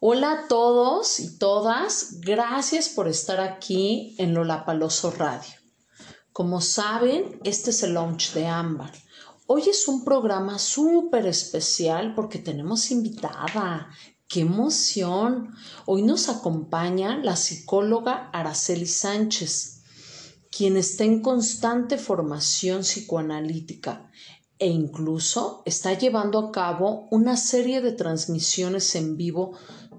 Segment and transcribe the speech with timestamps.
[0.00, 5.50] Hola a todos y todas, gracias por estar aquí en Lolapaloso Radio.
[6.32, 8.92] Como saben, este es el launch de Ámbar.
[9.48, 13.88] Hoy es un programa súper especial porque tenemos invitada.
[14.28, 15.52] ¡Qué emoción!
[15.84, 19.82] Hoy nos acompaña la psicóloga Araceli Sánchez,
[20.48, 24.08] quien está en constante formación psicoanalítica
[24.58, 29.56] e incluso está llevando a cabo una serie de transmisiones en vivo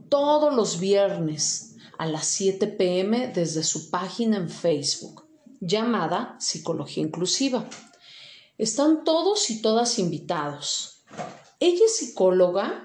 [0.10, 5.28] todos los viernes a las 7 pm desde su página en Facebook
[5.60, 7.70] llamada Psicología Inclusiva.
[8.58, 11.04] Están todos y todas invitados.
[11.60, 12.84] Ella es psicóloga,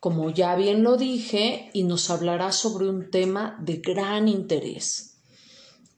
[0.00, 5.18] como ya bien lo dije, y nos hablará sobre un tema de gran interés.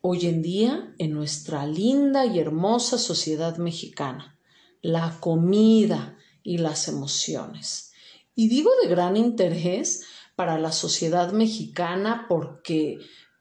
[0.00, 4.38] Hoy en día, en nuestra linda y hermosa sociedad mexicana,
[4.82, 7.92] la comida y las emociones.
[8.34, 10.05] Y digo de gran interés
[10.38, 12.98] para la sociedad mexicana porque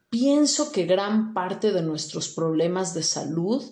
[0.09, 3.64] pienso que gran parte de nuestros problemas de salud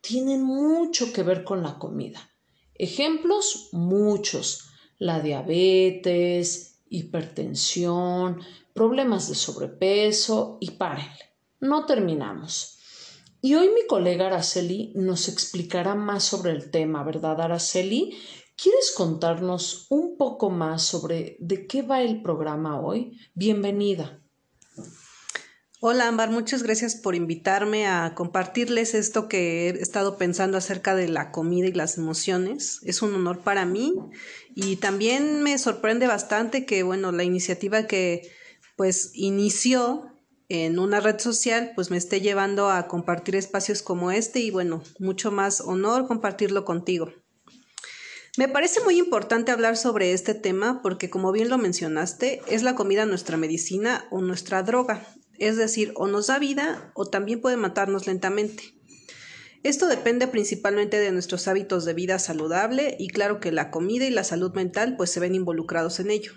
[0.00, 2.32] tienen mucho que ver con la comida.
[2.74, 8.40] Ejemplos muchos, la diabetes, hipertensión,
[8.74, 11.36] problemas de sobrepeso y párenle.
[11.60, 12.80] No terminamos.
[13.40, 18.18] Y hoy mi colega Araceli nos explicará más sobre el tema, ¿verdad, Araceli?
[18.62, 23.18] ¿Quieres contarnos un poco más sobre de qué va el programa hoy?
[23.34, 24.22] Bienvenida.
[25.80, 31.08] Hola Ámbar, muchas gracias por invitarme a compartirles esto que he estado pensando acerca de
[31.08, 32.78] la comida y las emociones.
[32.84, 33.96] Es un honor para mí
[34.54, 38.30] y también me sorprende bastante que, bueno, la iniciativa que
[38.76, 40.06] pues inició
[40.48, 44.84] en una red social pues me esté llevando a compartir espacios como este y bueno,
[45.00, 47.10] mucho más honor compartirlo contigo.
[48.38, 52.74] Me parece muy importante hablar sobre este tema porque, como bien lo mencionaste, es la
[52.74, 55.06] comida nuestra medicina o nuestra droga,
[55.38, 58.74] es decir, o nos da vida o también puede matarnos lentamente.
[59.62, 64.10] Esto depende principalmente de nuestros hábitos de vida saludable y claro que la comida y
[64.10, 66.32] la salud mental pues se ven involucrados en ello.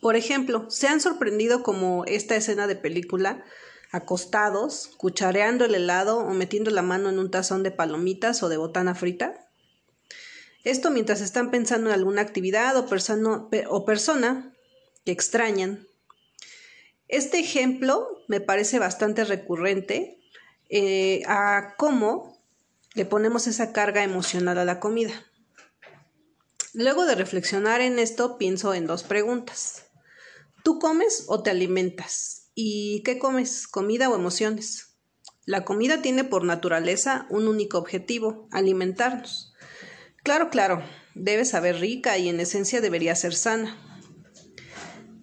[0.00, 3.42] Por ejemplo, ¿se han sorprendido como esta escena de película
[3.90, 8.58] acostados, cuchareando el helado o metiendo la mano en un tazón de palomitas o de
[8.58, 9.41] botana frita?
[10.64, 12.86] Esto mientras están pensando en alguna actividad o,
[13.68, 14.54] o persona
[15.04, 15.86] que extrañan.
[17.08, 20.18] Este ejemplo me parece bastante recurrente
[20.70, 22.40] eh, a cómo
[22.94, 25.12] le ponemos esa carga emocional a la comida.
[26.74, 29.84] Luego de reflexionar en esto, pienso en dos preguntas.
[30.62, 32.50] ¿Tú comes o te alimentas?
[32.54, 33.68] ¿Y qué comes?
[33.68, 34.94] ¿Comida o emociones?
[35.44, 39.51] La comida tiene por naturaleza un único objetivo, alimentarnos.
[40.22, 40.82] Claro, claro,
[41.14, 43.76] debe saber rica y en esencia debería ser sana.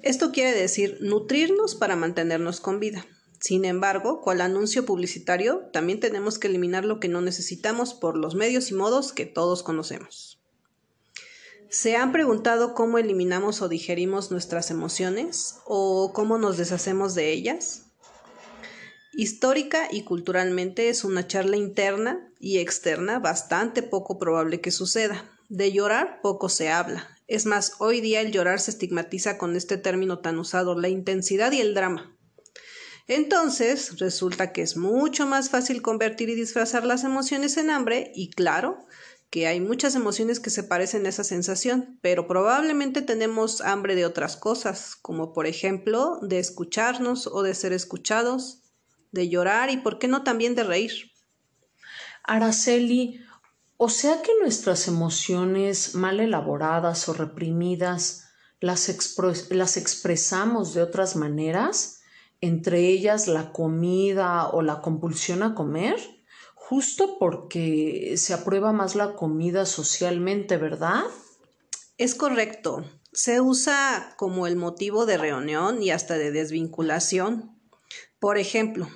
[0.02, 3.06] Esto quiere decir nutrirnos para mantenernos con vida.
[3.40, 8.36] Sin embargo, cual anuncio publicitario, también tenemos que eliminar lo que no necesitamos por los
[8.36, 10.42] medios y modos que todos conocemos.
[11.70, 17.89] ¿Se han preguntado cómo eliminamos o digerimos nuestras emociones o cómo nos deshacemos de ellas?
[19.20, 25.30] Histórica y culturalmente es una charla interna y externa bastante poco probable que suceda.
[25.50, 27.06] De llorar poco se habla.
[27.28, 31.52] Es más, hoy día el llorar se estigmatiza con este término tan usado, la intensidad
[31.52, 32.16] y el drama.
[33.10, 38.30] Entonces, resulta que es mucho más fácil convertir y disfrazar las emociones en hambre y
[38.30, 38.86] claro,
[39.30, 44.06] que hay muchas emociones que se parecen a esa sensación, pero probablemente tenemos hambre de
[44.06, 48.64] otras cosas, como por ejemplo de escucharnos o de ser escuchados,
[49.12, 51.12] de llorar y por qué no también de reír.
[52.24, 53.22] Araceli,
[53.78, 59.16] o sea que nuestras emociones mal elaboradas o reprimidas las,
[59.50, 62.02] las expresamos de otras maneras,
[62.42, 65.98] entre ellas la comida o la compulsión a comer,
[66.56, 71.02] justo porque se aprueba más la comida socialmente, ¿verdad?
[71.98, 72.86] Es correcto.
[73.12, 77.59] Se usa como el motivo de reunión y hasta de desvinculación
[78.20, 78.90] por ejemplo,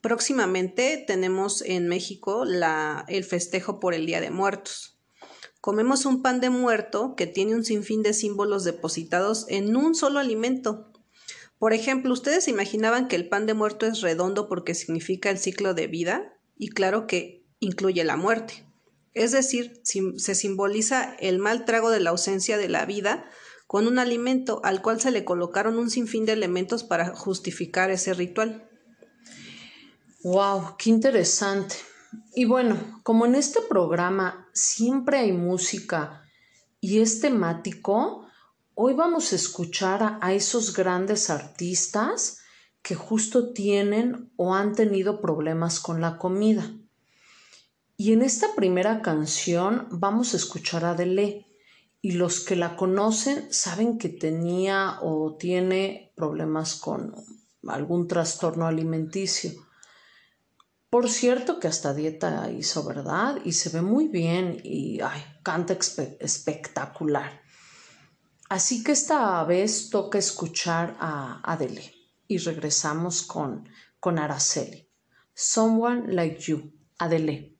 [0.00, 2.44] próximamente tenemos en México
[3.06, 4.98] el festejo por el Día de Muertos.
[5.60, 10.18] Comemos un pan de muerto que tiene un sinfín de símbolos depositados en un solo
[10.18, 10.92] alimento.
[11.58, 15.74] Por ejemplo, ¿ustedes imaginaban que el pan de muerto es redondo porque significa el ciclo
[15.74, 16.36] de vida?
[16.56, 18.66] Y claro que incluye la muerte.
[19.14, 23.24] Es decir, se simboliza el mal trago de la ausencia de la vida
[23.68, 28.14] con un alimento al cual se le colocaron un sinfín de elementos para justificar ese
[28.14, 28.66] ritual.
[30.24, 30.76] ¡Wow!
[30.78, 31.76] ¡Qué interesante!
[32.34, 36.24] Y bueno, como en este programa siempre hay música
[36.80, 38.26] y es temático,
[38.74, 42.38] hoy vamos a escuchar a, esos grandes artistas
[42.80, 46.72] que justo tienen o han tenido problemas con la comida.
[47.98, 51.47] Y en esta primera canción vamos a escuchar a Adele
[52.00, 57.14] y los que la conocen saben que tenía o tiene problemas con
[57.66, 59.52] algún trastorno alimenticio.
[60.90, 63.40] Por cierto que hasta dieta hizo, ¿verdad?
[63.44, 65.76] Y se ve muy bien y ay, canta
[66.20, 67.42] espectacular.
[68.48, 71.92] Así que esta vez toca escuchar a Adele
[72.26, 73.68] y regresamos con,
[74.00, 74.88] con Araceli.
[75.34, 77.57] Someone Like You, Adele.